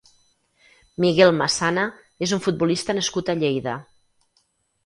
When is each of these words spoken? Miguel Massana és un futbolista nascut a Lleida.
Miguel 1.05 1.33
Massana 1.41 1.83
és 2.29 2.33
un 2.39 2.41
futbolista 2.47 2.97
nascut 3.01 3.31
a 3.31 3.37
Lleida. 3.43 3.77